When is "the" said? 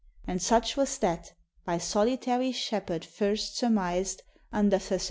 4.79-4.83